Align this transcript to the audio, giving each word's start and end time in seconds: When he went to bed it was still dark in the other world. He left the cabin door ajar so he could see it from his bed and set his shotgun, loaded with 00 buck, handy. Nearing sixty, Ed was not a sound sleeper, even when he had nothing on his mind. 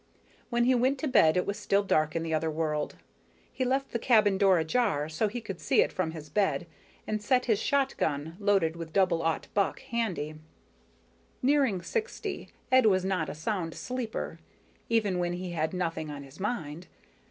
When 0.49 0.63
he 0.63 0.73
went 0.73 0.97
to 1.01 1.07
bed 1.07 1.37
it 1.37 1.45
was 1.45 1.59
still 1.59 1.83
dark 1.83 2.15
in 2.15 2.23
the 2.23 2.33
other 2.33 2.49
world. 2.49 2.95
He 3.53 3.63
left 3.63 3.91
the 3.91 3.99
cabin 3.99 4.39
door 4.39 4.57
ajar 4.57 5.07
so 5.09 5.27
he 5.27 5.41
could 5.41 5.61
see 5.61 5.81
it 5.81 5.93
from 5.93 6.09
his 6.09 6.27
bed 6.27 6.65
and 7.05 7.21
set 7.21 7.45
his 7.45 7.59
shotgun, 7.61 8.35
loaded 8.39 8.75
with 8.75 8.95
00 8.95 9.41
buck, 9.53 9.79
handy. 9.91 10.33
Nearing 11.43 11.83
sixty, 11.83 12.49
Ed 12.71 12.87
was 12.87 13.05
not 13.05 13.29
a 13.29 13.35
sound 13.35 13.75
sleeper, 13.75 14.39
even 14.89 15.19
when 15.19 15.33
he 15.33 15.51
had 15.51 15.71
nothing 15.71 16.09
on 16.09 16.23
his 16.23 16.39
mind. 16.39 16.87